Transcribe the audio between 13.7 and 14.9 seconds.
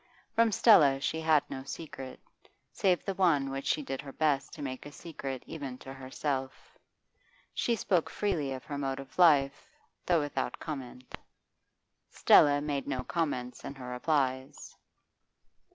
her replies.